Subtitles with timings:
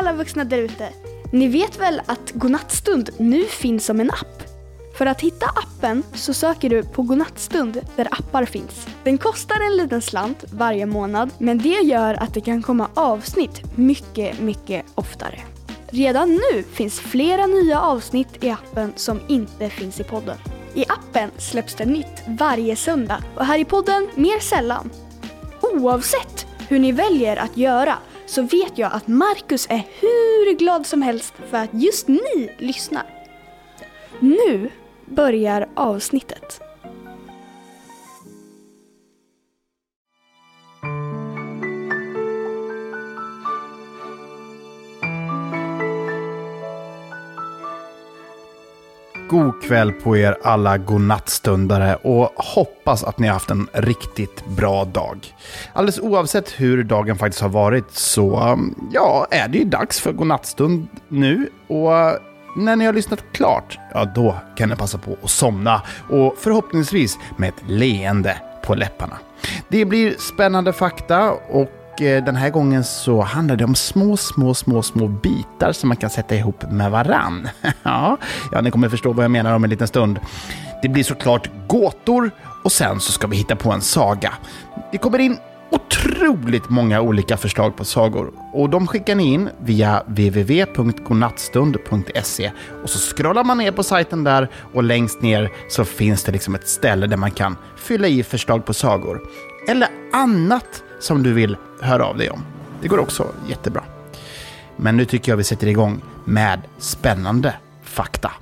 [0.00, 0.88] alla vuxna där ute!
[1.32, 4.42] Ni vet väl att Godnattstund nu finns som en app?
[4.98, 8.86] För att hitta appen så söker du på Godnattstund där appar finns.
[9.04, 13.62] Den kostar en liten slant varje månad men det gör att det kan komma avsnitt
[13.76, 15.40] mycket, mycket oftare.
[15.86, 20.36] Redan nu finns flera nya avsnitt i appen som inte finns i podden.
[20.74, 24.90] I appen släpps det nytt varje söndag och här i podden mer sällan.
[25.60, 31.02] Oavsett hur ni väljer att göra så vet jag att Marcus är hur glad som
[31.02, 33.06] helst för att just ni lyssnar.
[34.20, 34.70] Nu
[35.06, 36.63] börjar avsnittet.
[49.34, 54.84] God kväll på er alla godnattstundare och hoppas att ni har haft en riktigt bra
[54.84, 55.34] dag.
[55.72, 60.12] Alldeles oavsett hur dagen faktiskt har varit så mm, ja, är det ju dags för
[60.12, 62.22] godnattstund nu och mm,
[62.56, 67.18] när ni har lyssnat klart, ja då kan ni passa på att somna och förhoppningsvis
[67.36, 69.18] med ett leende på läpparna.
[69.68, 74.16] Det blir spännande fakta och och eh, den här gången så handlar det om små,
[74.16, 77.48] små, små, små bitar som man kan sätta ihop med varann.
[77.82, 78.18] ja,
[78.52, 80.18] ja, ni kommer förstå vad jag menar om en liten stund.
[80.82, 82.30] Det blir såklart gåtor
[82.64, 84.32] och sen så ska vi hitta på en saga.
[84.92, 85.38] Det kommer in
[85.70, 92.50] otroligt många olika förslag på sagor och de skickar ni in via www.godnattstund.se
[92.82, 96.54] och så scrollar man ner på sajten där och längst ner så finns det liksom
[96.54, 99.20] ett ställe där man kan fylla i förslag på sagor
[99.68, 102.44] eller annat som du vill höra av dig om.
[102.82, 103.84] Det går också jättebra.
[104.76, 108.32] Men nu tycker jag vi sätter igång med spännande fakta.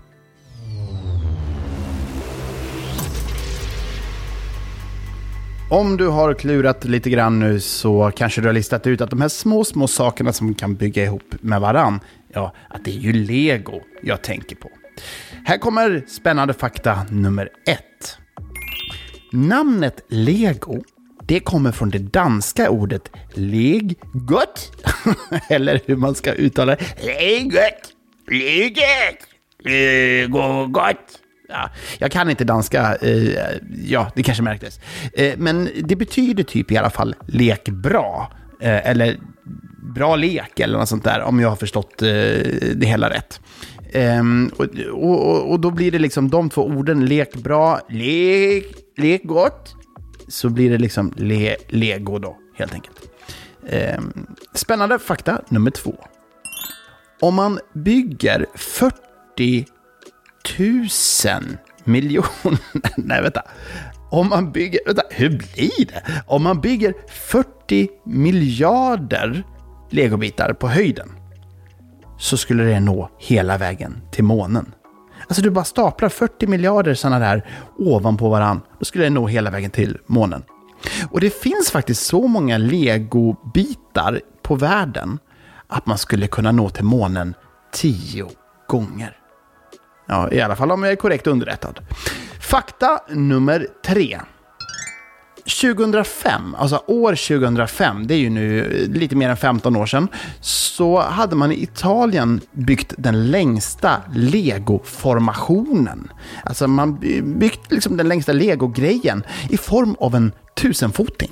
[5.70, 9.20] Om du har klurat lite grann nu så kanske du har listat ut att de
[9.20, 12.00] här små, små sakerna som kan bygga ihop med varann,
[12.32, 14.70] ja, att det är ju lego jag tänker på.
[15.44, 18.18] Här kommer spännande fakta nummer ett.
[19.32, 20.82] Namnet lego,
[21.26, 24.72] det kommer från det danska ordet legot,
[25.48, 26.84] eller hur man ska uttala det.
[27.04, 27.92] Legot,
[28.28, 29.26] legot,
[29.58, 31.18] legogott.
[31.48, 34.80] Ja, jag kan inte danska, eh, ja, det kanske märktes.
[35.14, 39.16] Eh, men det betyder typ i alla fall lek bra, eh, eller
[39.94, 43.40] bra lek eller något sånt där, om jag har förstått det hela rätt.
[43.92, 48.64] Ehm, och, och, och då blir det liksom de två orden, lek bra, lek,
[48.96, 49.74] lek gott,
[50.32, 53.00] så blir det liksom le, lego då, helt enkelt.
[53.66, 54.00] Eh,
[54.54, 56.04] spännande fakta nummer två.
[57.20, 59.66] Om man bygger 40
[60.58, 62.58] 000 miljoner...
[62.96, 63.42] Nej, vänta.
[64.10, 64.80] Om man bygger...
[64.86, 66.02] Vänta, hur blir det?
[66.26, 69.42] Om man bygger 40 miljarder
[69.90, 71.08] legobitar på höjden
[72.18, 74.74] så skulle det nå hela vägen till månen.
[75.32, 77.46] Alltså du bara staplar 40 miljarder sådana där
[77.78, 78.60] ovanpå varann.
[78.78, 80.42] Då skulle det nå hela vägen till månen.
[81.10, 85.18] Och det finns faktiskt så många legobitar på världen
[85.68, 87.34] att man skulle kunna nå till månen
[87.72, 88.30] tio
[88.68, 89.16] gånger.
[90.08, 91.80] Ja, i alla fall om jag är korrekt underrättad.
[92.40, 94.20] Fakta nummer tre.
[95.44, 100.08] 2005, alltså år 2005, det är ju nu eh, lite mer än 15 år sedan,
[100.40, 106.12] så hade man i Italien byggt den längsta legoformationen.
[106.44, 111.30] Alltså man byggt liksom den längsta legogrejen i form av en tusenfoting.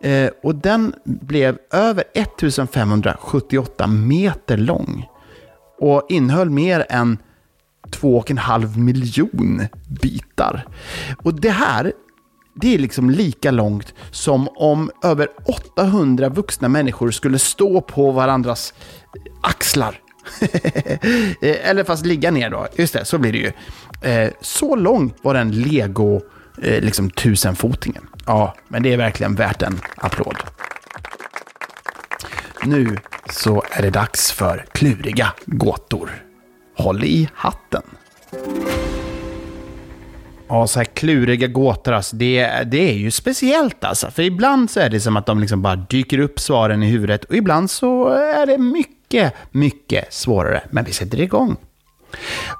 [0.00, 5.06] Eh, och den blev över 1578 meter lång
[5.78, 7.18] och innehöll mer än
[7.90, 9.62] två och en halv miljon
[10.02, 10.66] bitar.
[11.22, 11.92] Och det här,
[12.54, 15.28] det är liksom lika långt som om över
[15.76, 18.74] 800 vuxna människor skulle stå på varandras
[19.40, 20.00] axlar.
[21.40, 22.66] Eh, eller fast ligga ner då.
[22.76, 23.52] Just det, så blir det ju.
[24.10, 26.20] Eh, så lång var den lego
[26.62, 28.08] eh, liksom tusenfotingen.
[28.26, 30.36] Ja, men det är verkligen värt en applåd.
[32.64, 32.96] Nu
[33.30, 36.10] så är det dags för kluriga gåtor.
[36.76, 37.82] Håll i hatten.
[40.48, 44.10] Ja, så här kluriga gåtor, alltså, det, det är ju speciellt alltså.
[44.10, 47.24] För ibland så är det som att de liksom bara dyker upp svaren i huvudet
[47.24, 50.62] och ibland så är det mycket, mycket svårare.
[50.70, 51.56] Men vi sätter igång.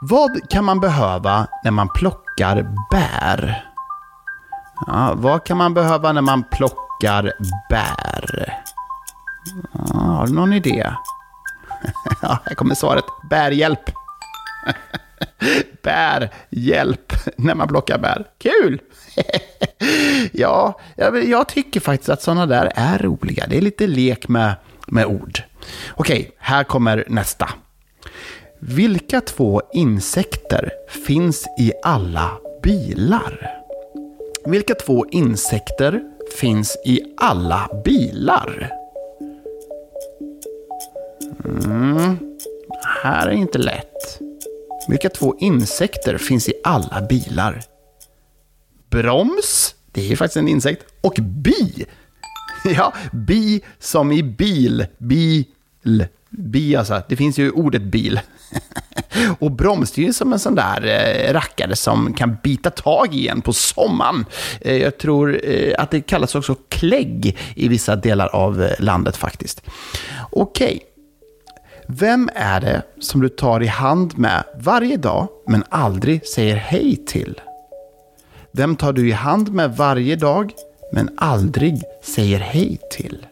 [0.00, 3.64] Vad kan man behöva när man plockar bär?
[4.86, 7.32] Ja, vad kan man behöva när man plockar
[7.70, 8.54] bär?
[9.72, 10.86] Ja, har du någon idé?
[12.22, 13.04] Ja, här kommer svaret.
[13.30, 13.80] Bärhjälp.
[15.82, 18.24] bär, hjälp, när man plockar bär.
[18.38, 18.80] Kul!
[20.32, 23.46] ja, jag, jag tycker faktiskt att sådana där är roliga.
[23.48, 24.54] Det är lite lek med,
[24.86, 25.42] med ord.
[25.94, 27.48] Okej, här kommer nästa.
[28.58, 32.30] Vilka två insekter finns i alla
[32.62, 33.50] bilar?
[34.46, 36.02] Vilka två insekter
[36.40, 38.70] finns i alla bilar?
[41.44, 42.18] Mm,
[43.04, 44.20] här är inte lätt.
[44.88, 47.62] Vilka två insekter finns i alla bilar?
[48.90, 51.86] Broms, det är ju faktiskt en insekt, och bi.
[52.76, 54.86] Ja, bi som i bil.
[54.98, 56.06] Bil.
[56.30, 58.20] Bi alltså, det finns ju ordet bil.
[59.38, 63.14] Och broms, det är ju som en sån där eh, rackare som kan bita tag
[63.14, 64.26] i en på sommaren.
[64.60, 69.62] Eh, jag tror eh, att det kallas också klägg i vissa delar av landet faktiskt.
[70.30, 70.93] Okej.
[71.86, 76.96] Vem är det som du tar i hand med varje dag men aldrig säger hej
[77.06, 77.40] till?
[78.52, 80.52] Vem tar du i hand med varje dag
[80.92, 83.26] men aldrig säger hej till?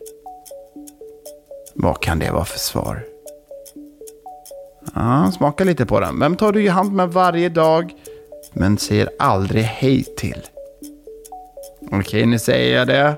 [1.75, 3.05] Vad kan det vara för svar?
[4.95, 6.21] Ja, smaka lite på den.
[6.21, 7.95] Vem tar du i hand med varje dag
[8.53, 10.43] men säger aldrig hej till?
[11.93, 13.17] Okej, nu säger jag det.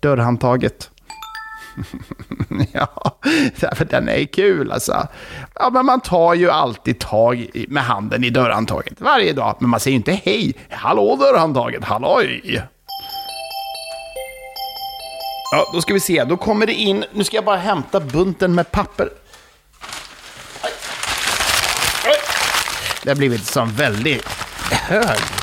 [0.00, 0.91] Dörrhandtaget.
[2.72, 3.18] ja,
[3.74, 5.08] för den är kul alltså.
[5.54, 9.56] Ja, men man tar ju alltid tag med handen i dörrhandtaget varje dag.
[9.60, 10.54] Men man säger ju inte hej.
[10.70, 12.62] Hallå dörrhandtaget, halloj!
[15.52, 16.24] Ja, då ska vi se.
[16.24, 17.04] Då kommer det in.
[17.12, 19.08] Nu ska jag bara hämta bunten med papper.
[23.02, 24.28] Det har blivit som väldigt
[24.70, 25.41] hög.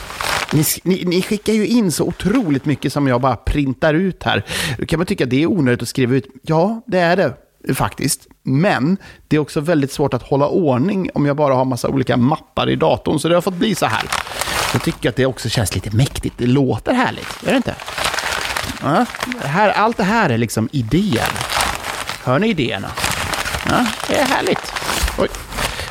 [0.53, 4.45] Ni, ni, ni, skickar ju in så otroligt mycket som jag bara printar ut här.
[4.77, 6.27] Då kan man tycka att det är onödigt att skriva ut.
[6.41, 7.33] Ja, det är det
[7.73, 8.27] faktiskt.
[8.43, 8.97] Men
[9.27, 12.69] det är också väldigt svårt att hålla ordning om jag bara har massa olika mappar
[12.69, 13.19] i datorn.
[13.19, 14.03] Så det har fått bli så här.
[14.73, 16.37] Jag tycker att det också känns lite mäktigt.
[16.37, 17.75] Det låter härligt, gör det inte?
[18.83, 19.05] Ja,
[19.43, 21.29] här, allt det här är liksom idéer.
[22.23, 22.91] Hör ni idéerna?
[23.69, 24.73] Ja, det är härligt.
[25.17, 25.27] Oj.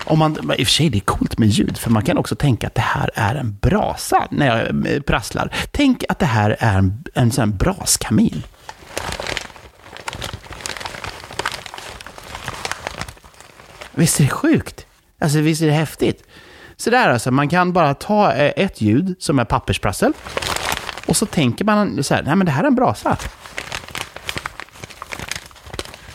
[0.08, 2.34] Om man, I och för sig, det är coolt med ljud, för man kan också
[2.34, 5.52] tänka att det här är en brasa när jag eh, prasslar.
[5.70, 8.42] Tänk att det här är en, en sån braskamin.
[13.94, 14.86] Visst är det sjukt?
[15.20, 16.22] Alltså, visst är det häftigt?
[16.76, 20.12] Så där alltså, man kan bara ta eh, ett ljud som är pappersprassel
[21.06, 23.16] och så tänker man så här, nej men det här är en brasa.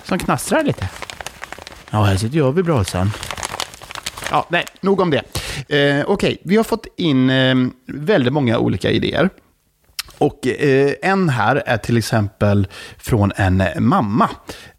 [0.03, 0.89] Som knastrar lite.
[1.89, 3.11] Ja, här sitter jag vid brasan.
[4.33, 5.17] Ja, nej, nog om det.
[5.17, 9.29] Eh, Okej, okay, vi har fått in eh, väldigt många olika idéer.
[10.23, 12.67] Och eh, en här är till exempel
[12.97, 14.29] från en mamma.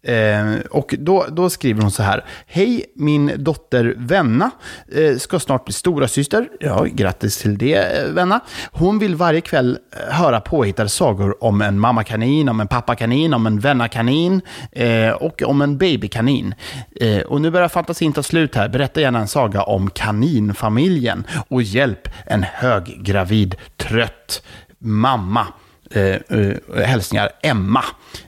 [0.03, 2.25] Eh, och då, då skriver hon så här.
[2.47, 4.51] Hej, min dotter Venna
[4.91, 6.47] eh, ska snart bli stora syster.
[6.59, 8.39] Ja, grattis till det, eh, Venna.
[8.71, 13.47] Hon vill varje kväll eh, höra påhittade sagor om en mammakanin, om en pappakanin, om
[13.47, 14.41] en vännakanin
[14.71, 16.55] eh, och om en babykanin.
[17.01, 18.69] Eh, och nu börjar fantasin ta slut här.
[18.69, 24.41] Berätta gärna en saga om kaninfamiljen och hjälp en höggravid, trött
[24.79, 25.47] mamma.
[25.91, 27.83] Eh, eh, hälsningar Emma.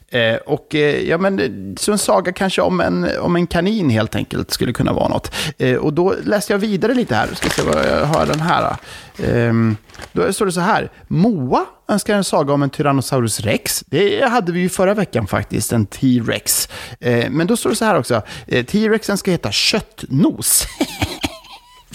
[0.09, 3.89] Eh, och eh, ja, men, eh, så en saga kanske om en, om en kanin
[3.89, 5.31] helt enkelt skulle kunna vara något.
[5.57, 7.27] Eh, och då läste jag vidare lite här.
[7.33, 8.75] Ska se vad jag har den här.
[9.17, 9.47] Eh.
[9.47, 9.77] Ehm,
[10.13, 10.91] då står det så här.
[11.07, 13.83] Moa önskar en saga om en Tyrannosaurus rex.
[13.87, 16.69] Det hade vi ju förra veckan faktiskt, en T-rex.
[16.99, 18.21] Eh, men då står det så här också.
[18.47, 20.67] Eh, T-rexen ska heta Köttnos.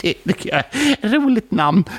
[0.02, 0.64] det tycker jag
[1.00, 1.85] är roligt namn.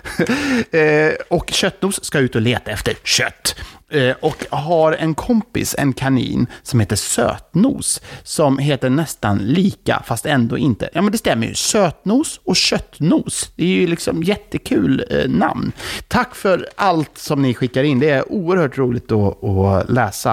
[0.71, 3.55] Eh, och Köttnos ska ut och leta efter kött.
[3.93, 8.01] Eh, och har en kompis, en kanin, som heter Sötnos.
[8.23, 10.89] Som heter nästan lika, fast ändå inte.
[10.93, 11.53] Ja, men det stämmer ju.
[11.53, 13.51] Sötnos och Köttnos.
[13.55, 15.71] Det är ju liksom jättekul eh, namn.
[16.07, 17.99] Tack för allt som ni skickar in.
[17.99, 20.31] Det är oerhört roligt att, att läsa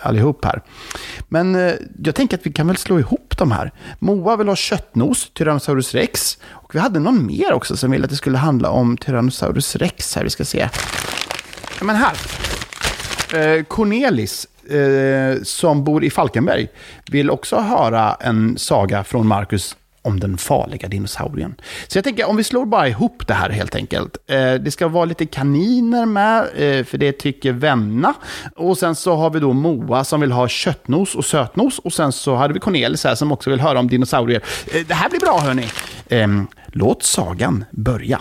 [0.00, 0.62] allihop här.
[1.28, 1.72] Men eh,
[2.04, 3.72] jag tänker att vi kan väl slå ihop de här.
[3.98, 6.38] Moa vill ha Köttnos, Tyrannosaurus rex.
[6.50, 10.16] Och vi hade någon mer också som ville att det skulle handla om Tyrannosaurus rex
[10.16, 10.24] här.
[10.24, 10.68] Vi ska se.
[11.78, 12.16] Ja, men här.
[13.34, 16.68] Eh, Cornelis, eh, som bor i Falkenberg,
[17.10, 21.54] vill också höra en saga från Marcus om den farliga dinosaurien.
[21.88, 24.16] Så jag tänker om vi slår bara ihop det här helt enkelt.
[24.26, 28.14] Eh, det ska vara lite kaniner med, eh, för det tycker Venna.
[28.56, 31.78] Och sen så har vi då Moa som vill ha köttnos och sötnos.
[31.78, 34.42] Och sen så hade vi Cornelis här som också vill höra om dinosaurier.
[34.74, 35.66] Eh, det här blir bra hörni.
[36.08, 38.20] Ehm, låt sagan börja.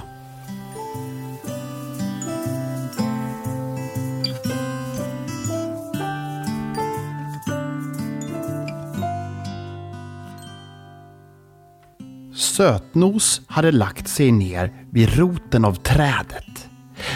[12.51, 16.70] Sötnos hade lagt sig ner vid roten av trädet.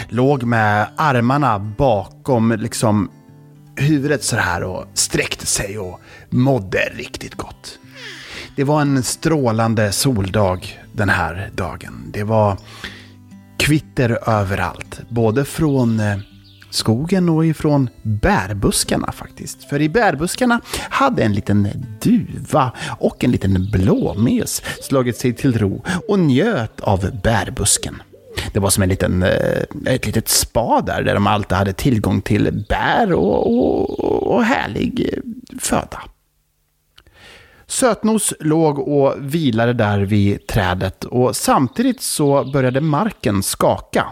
[0.08, 3.10] Låg med armarna bakom liksom
[3.76, 6.00] huvudet så här och sträckte sig och
[6.30, 7.78] mådde riktigt gott.
[8.56, 12.10] Det var en strålande soldag den här dagen.
[12.12, 12.56] Det var
[13.56, 16.16] kvitter överallt, både från eh,
[16.76, 19.64] skogen och ifrån bärbuskarna faktiskt.
[19.64, 21.68] För i bärbuskarna hade en liten
[22.00, 28.02] duva och en liten blåmes slagit sig till ro och njöt av bärbusken.
[28.52, 32.20] Det var som en liten, eh, ett litet spa där, där de alltid hade tillgång
[32.20, 35.10] till bär och, och, och härlig
[35.60, 36.02] föda.
[37.66, 44.06] Sötnos låg och vilade där vid trädet och samtidigt så började marken skaka.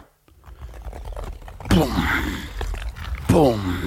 [1.70, 1.92] Boom!
[3.34, 3.78] Boom!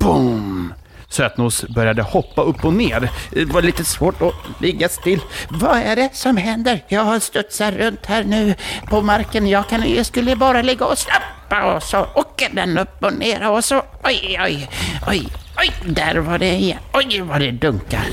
[0.00, 0.74] Boom!
[1.08, 3.10] Sötnos började hoppa upp och ner.
[3.30, 5.20] Det var lite svårt att ligga still.
[5.48, 6.84] Vad är det som händer?
[6.88, 8.54] Jag studsar runt här nu
[8.86, 9.46] på marken.
[9.46, 13.50] Jag, kan, jag skulle bara ligga och slappa och så åker den upp och ner
[13.50, 14.68] och så oj, oj,
[15.08, 16.78] oj, oj, där var det igen.
[16.92, 18.06] Oj, vad det dunkar.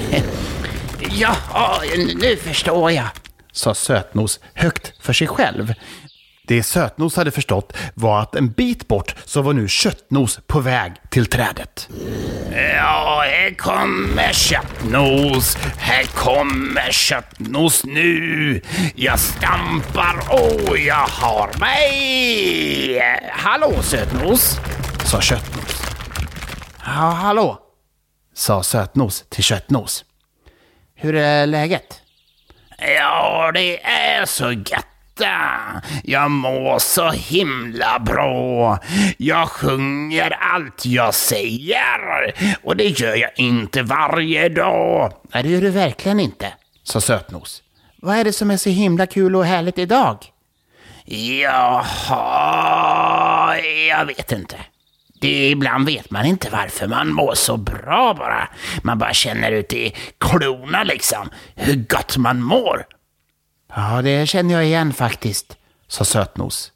[1.11, 1.81] Jaha,
[2.15, 3.07] nu förstår jag,
[3.51, 5.73] sa Sötnos högt för sig själv.
[6.49, 10.93] Det Sötnos hade förstått var att en bit bort så var nu Köttnos på väg
[11.09, 11.89] till trädet.
[12.51, 15.57] Ja, här kommer Köttnos.
[15.77, 18.61] Här kommer Köttnos nu.
[18.95, 23.01] Jag stampar och jag har mig.
[23.31, 24.59] Hallå Sötnos,
[25.05, 25.83] sa Köttnos.
[26.85, 27.59] Ja, hallå,
[28.33, 30.05] sa Sötnos till Köttnos.
[30.95, 32.01] Hur är läget?
[32.97, 34.85] Ja, det är så gött
[36.03, 38.79] jag mår så himla bra.
[39.17, 42.35] Jag sjunger allt jag säger.
[42.63, 45.13] Och det gör jag inte varje dag.
[45.33, 47.63] Nej, det gör du verkligen inte, sa Sötnos.
[48.01, 50.17] Vad är det som är så himla kul och härligt idag?
[52.11, 53.57] Jaha,
[53.89, 54.55] jag vet inte.
[55.21, 58.49] Det, ibland vet man inte varför man mår så bra bara.
[58.83, 62.85] Man bara känner ut i klorna liksom hur gott man mår.
[63.75, 65.57] Ja, det känner jag igen faktiskt,
[65.87, 66.71] sa Sötnos.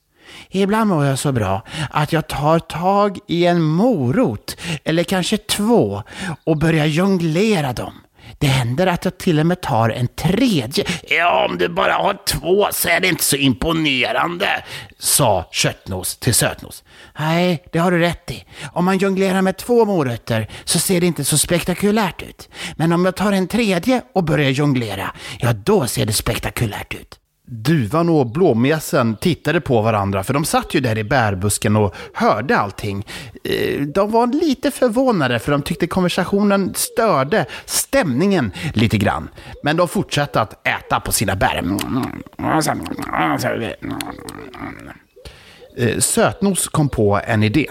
[0.50, 6.04] Ibland mår jag så bra att jag tar tag i en morot, eller kanske två,
[6.44, 7.94] och börjar jonglera dem.
[8.40, 10.86] Det händer att jag till och med tar en tredje.
[11.10, 14.64] Ja, om du bara har två så är det inte så imponerande,
[15.00, 16.84] sa Köttnos till Sötnos.
[17.20, 18.46] Nej, det har du rätt i.
[18.74, 22.50] Om man jonglerar med två morötter så ser det inte så spektakulärt ut.
[22.76, 27.20] Men om jag tar en tredje och börjar jonglera, ja då ser det spektakulärt ut.
[27.54, 32.58] Duvan och blåmesen tittade på varandra, för de satt ju där i bärbusken och hörde
[32.58, 33.06] allting.
[33.44, 39.30] Eh, de var lite förvånade, för de tyckte konversationen störde stämningen lite grann.
[39.64, 41.64] Men de fortsatte att äta på sina bär.
[45.78, 47.68] Eh, sötnos kom på en idé.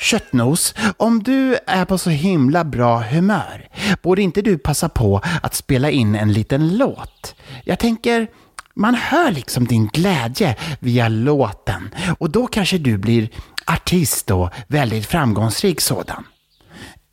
[0.00, 3.68] Köttnos, om du är på så himla bra humör,
[4.02, 7.34] borde inte du passa på att spela in en liten låt?
[7.64, 8.26] Jag tänker,
[8.74, 13.28] man hör liksom din glädje via låten och då kanske du blir
[13.66, 16.24] artist och väldigt framgångsrik sådan.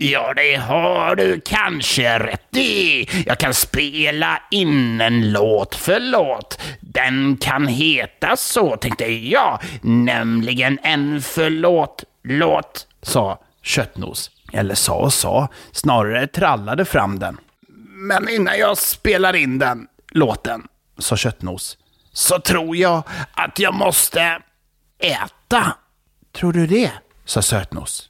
[0.04, 3.10] Ja, det har du kanske rätt i.
[3.26, 6.62] Jag kan spela in en låt för låt.
[6.80, 9.60] Den kan heta så, tänkte jag.
[9.82, 14.32] Nämligen en förlåt-låt, sa Köttnos.
[14.54, 17.38] Eller sa och sa, snarare trallade fram den.
[18.10, 20.64] Men innan jag spelar in den låten
[20.98, 21.78] sa Köttnos,
[22.14, 24.42] så tror jag att jag måste
[25.00, 25.76] äta.
[26.32, 26.92] Tror du det?
[27.26, 28.10] sa Sötnos.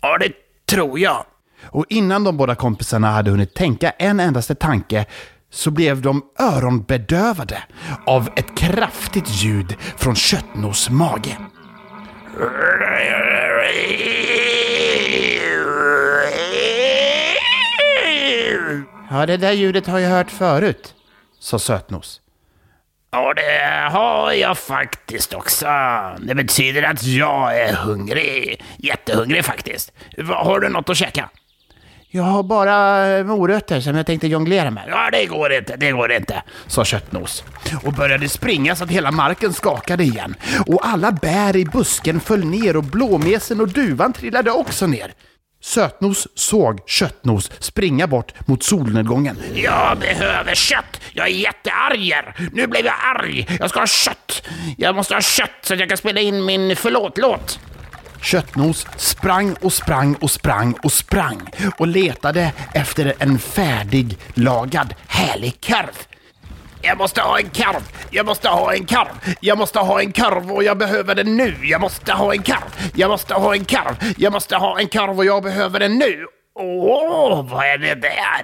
[0.00, 0.32] Ja, det
[0.66, 1.24] tror jag.
[1.64, 5.06] Och innan de båda kompisarna hade hunnit tänka en endaste tanke
[5.50, 7.62] så blev de öronbedövade
[8.06, 11.38] av ett kraftigt ljud från Köttnos mage.
[19.10, 20.94] Ja, det där ljudet har jag hört förut,
[21.46, 22.20] sa Sötnos.
[23.10, 25.66] Ja, det har jag faktiskt också.
[26.18, 28.64] Det betyder att jag är hungrig.
[28.76, 29.92] Jättehungrig faktiskt.
[30.28, 31.30] Har du något att käka?
[32.10, 34.84] Jag har bara morötter som jag tänkte jonglera med.
[34.88, 37.44] Ja, det går inte, det går inte, sa Köttnos.
[37.84, 40.34] Och började springa så att hela marken skakade igen.
[40.66, 45.12] Och alla bär i busken föll ner och blåmesen och duvan trillade också ner.
[45.66, 49.38] Sötnos såg Köttnos springa bort mot solnedgången.
[49.54, 51.00] Jag behöver kött!
[51.12, 52.14] Jag är jättearg!
[52.52, 53.46] Nu blev jag arg!
[53.60, 54.42] Jag ska ha kött!
[54.76, 57.60] Jag måste ha kött så att jag kan spela in min förlåt-låt.
[58.22, 65.60] Köttnos sprang och sprang och sprang och sprang och letade efter en färdig lagad härlig
[65.60, 66.15] korv.
[66.86, 67.82] Jag måste ha en karv!
[68.10, 69.34] Jag måste ha en karv!
[69.40, 71.56] Jag måste ha en karv och jag behöver den nu!
[71.62, 72.90] Jag måste ha en karv!
[72.94, 74.14] Jag måste ha en karv!
[74.16, 76.26] Jag måste ha en karv och jag behöver den nu!
[76.54, 78.42] Åh, vad är det där?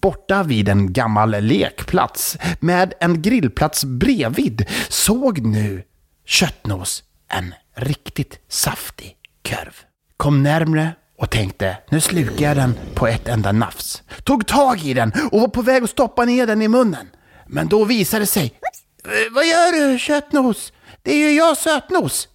[0.00, 5.82] Borta vid en gammal lekplats med en grillplats bredvid såg nu
[6.26, 9.16] Köttnos en riktigt saftig
[9.48, 9.74] korv.
[10.16, 14.02] Kom närmre och tänkte nu slukar jag den på ett enda nafs.
[14.24, 17.08] Tog tag i den och var på väg att stoppa ner den i munnen.
[17.46, 18.54] Men då visade det sig.
[19.04, 20.72] Eh, vad gör du Köttnos?
[21.02, 22.28] Det är ju jag Sötnos.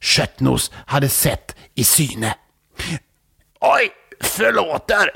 [0.00, 2.34] Köttnos hade sett i syne.
[3.60, 3.90] Oj,
[4.20, 5.10] förlåt där.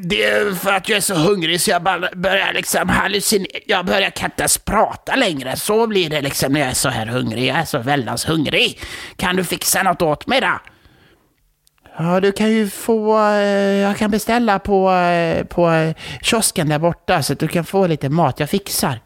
[0.00, 1.82] Det är för att jag är så hungrig så jag
[2.16, 3.58] börjar liksom hallucinera.
[3.66, 5.56] Jag börjar kan inte ens prata längre.
[5.56, 7.46] Så blir det liksom när jag är så här hungrig.
[7.46, 8.80] Jag är så väldans hungrig.
[9.16, 10.60] Kan du fixa något åt mig då?
[11.98, 13.40] Ja, du kan ju få, eh,
[13.76, 17.86] jag kan beställa på, eh, på eh, kiosken där borta så att du kan få
[17.86, 18.40] lite mat.
[18.40, 19.00] Jag fixar.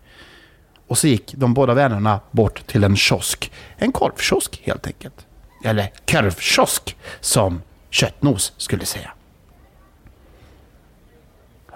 [0.89, 3.53] Och så gick de båda vännerna bort till en kiosk.
[3.77, 5.27] En korvkiosk helt enkelt.
[5.65, 9.11] Eller korvkiosk som Köttnos skulle säga.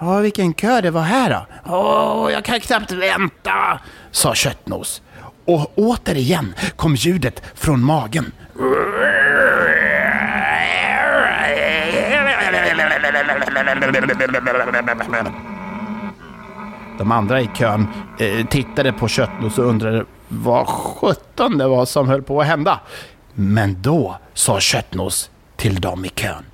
[0.00, 1.73] Ja, vilken kö det var här då.
[1.75, 5.03] Åh, jag kan knappt vänta, sa Köttnos.
[5.45, 8.33] Och återigen kom ljudet från magen.
[16.99, 17.87] De andra i kön
[18.19, 22.81] eh, tittade på Köttnos och undrade vad sjutton det var som höll på att hända.
[23.35, 26.45] Men då sa Köttnos till dem i kön.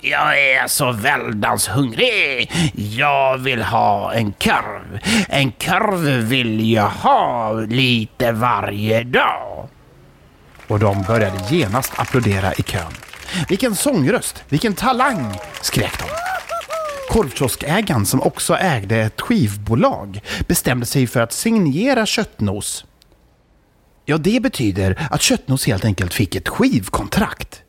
[0.00, 2.52] Jag är så väldans hungrig.
[2.74, 5.00] Jag vill ha en korv.
[5.28, 9.68] En korv vill jag ha lite varje dag.
[10.66, 12.92] Och de började genast applådera i kön.
[13.48, 16.37] Vilken sångröst, vilken talang, skrek de.
[17.08, 22.84] Korvkioskägaren som också ägde ett skivbolag bestämde sig för att signera Köttnos.
[24.04, 27.62] Ja, det betyder att Köttnos helt enkelt fick ett skivkontrakt.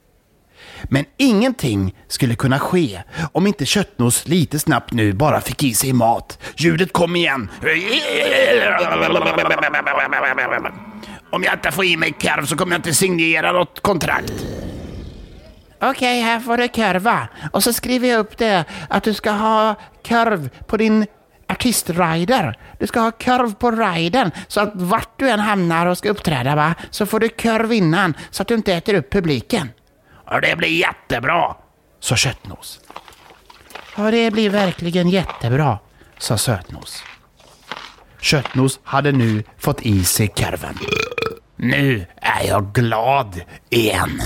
[0.84, 5.94] Men ingenting skulle kunna ske om inte Köttnos lite snabbt nu bara fick i sig
[5.94, 6.40] mat.
[6.58, 7.50] Ljudet kom igen.
[11.32, 14.34] Om jag inte får i mig korv så kommer jag inte signera något kontrakt.
[15.82, 17.28] Okej, här får du korva.
[17.52, 19.76] Och så skriver jag upp det att du ska ha
[20.08, 21.06] korv på din
[21.48, 22.58] artistrider.
[22.80, 26.56] Du ska ha korv på riden så att vart du än hamnar och ska uppträda
[26.56, 29.70] va, så får du korv innan så att du inte äter upp publiken.
[30.32, 31.56] Och det blir jättebra,
[32.00, 32.80] sa Köttnos.
[33.98, 35.80] Ja, det blir verkligen jättebra,
[36.18, 37.04] sa Sötnos.
[38.22, 40.78] Köttnos hade nu fått i sig korven.
[41.56, 44.22] Nu är jag glad igen.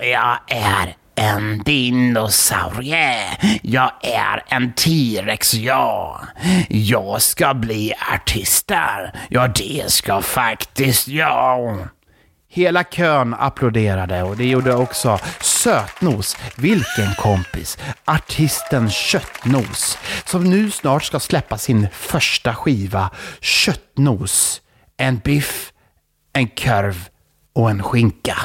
[0.00, 3.38] Jag är en dinosaurie.
[3.62, 6.20] Jag är en T-rex, ja.
[6.68, 9.12] Jag ska bli artister.
[9.28, 11.88] Ja, det ska faktiskt jag.
[12.50, 21.04] Hela kön applåderade och det gjorde också Sötnos, vilken kompis, artisten Köttnos, som nu snart
[21.04, 24.60] ska släppa sin första skiva Köttnos.
[24.96, 25.72] En biff,
[26.32, 27.08] en korv
[27.54, 28.36] och en skinka.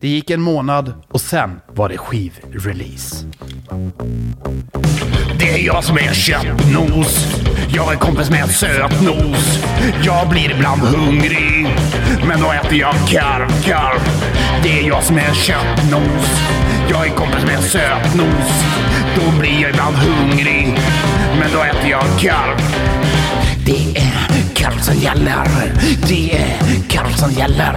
[0.00, 3.26] Det gick en månad och sen var det skivrelease.
[5.38, 7.26] Det är jag som är köttnos.
[7.68, 9.64] Jag är kompis med sötnos.
[10.02, 11.66] Jag blir ibland hungrig,
[12.26, 14.00] men då äter jag karv, karv.
[14.62, 16.40] Det är jag som är köttnos.
[16.90, 18.64] Jag är kompis med sötnos.
[19.16, 20.78] Då blir jag ibland hungrig,
[21.40, 22.58] men då äter jag karv.
[23.66, 24.27] Det är
[24.58, 25.46] Karl som gäller.
[26.08, 26.56] Det är
[26.88, 27.74] Karl som gäller.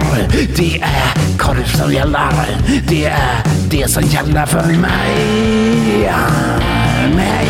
[0.56, 2.46] Det är korv som gäller.
[2.88, 4.78] Det är det som gäller för mig.
[7.16, 7.46] Mig.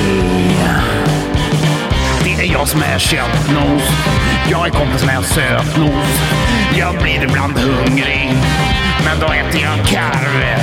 [2.24, 3.82] Det är jag som är köttnos.
[4.50, 6.20] Jag är kompis med sötnos.
[6.78, 8.32] Jag blir ibland hungrig.
[9.04, 10.58] Men då äter jag karv.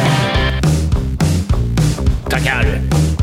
[2.29, 2.82] Tackar.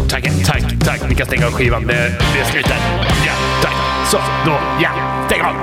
[0.08, 1.00] Tack, tack, tack.
[1.08, 1.86] Ni kan stänga av skivan.
[1.86, 2.80] Det, det är slutet.
[3.26, 3.32] Ja,
[3.62, 3.85] tack.
[4.10, 4.90] Så, då, ja.
[5.26, 5.56] Stäng av.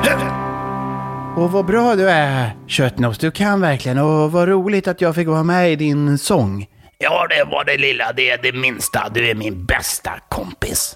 [1.37, 3.17] Och vad bra du är, Köttnos.
[3.17, 3.97] Du kan verkligen.
[3.97, 6.67] Och vad roligt att jag fick vara med i din sång.
[6.97, 8.13] Ja, det var det lilla.
[8.13, 9.09] Det är det minsta.
[9.13, 10.95] Du är min bästa kompis.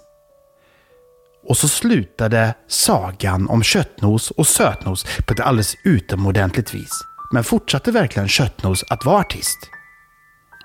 [1.47, 7.01] Och så slutade sagan om Köttnos och Sötnos på ett alldeles utomordentligt vis.
[7.33, 9.69] Men fortsatte verkligen Köttnos att vara artist?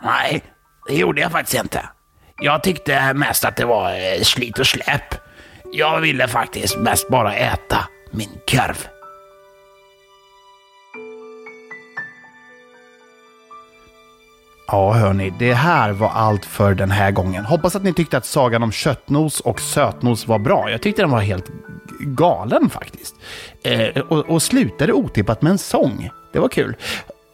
[0.03, 0.42] Nej,
[0.88, 1.88] det gjorde jag faktiskt inte.
[2.40, 5.21] Jag tyckte mest att det var eh, slit och släpp.
[5.74, 8.87] Jag ville faktiskt mest bara äta min korv.
[14.66, 17.44] Ja, hörni, det här var allt för den här gången.
[17.44, 20.70] Hoppas att ni tyckte att sagan om köttnos och sötnos var bra.
[20.70, 21.50] Jag tyckte den var helt
[22.00, 23.14] galen faktiskt.
[23.62, 26.11] Eh, och, och slutade otippat med en sång.
[26.32, 26.76] Det var kul.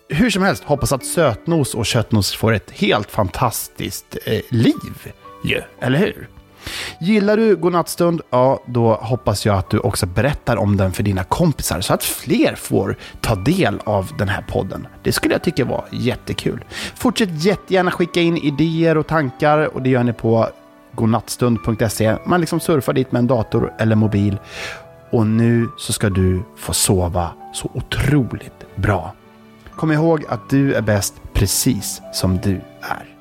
[0.09, 5.13] Hur som helst, hoppas att sötnos och köttnos får ett helt fantastiskt eh, liv.
[5.45, 6.29] Ju, eller hur?
[6.99, 8.21] Gillar du Godnattstund?
[8.31, 12.05] Ja, då hoppas jag att du också berättar om den för dina kompisar så att
[12.05, 14.87] fler får ta del av den här podden.
[15.03, 16.65] Det skulle jag tycka var jättekul.
[16.95, 20.49] Fortsätt jättegärna skicka in idéer och tankar och det gör ni på
[20.93, 22.17] godnattstund.se.
[22.27, 24.39] Man liksom surfar dit med en dator eller mobil.
[25.11, 29.13] Och nu så ska du få sova så otroligt bra.
[29.77, 33.18] Kom ihåg att du är bäst precis som du är.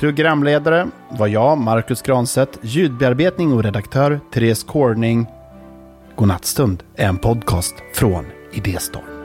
[0.00, 5.26] Programledare var jag, Marcus Granset, ljudbearbetning och redaktör Therese Corning.
[6.16, 9.17] Godnattstund är en podcast från Idéstorm.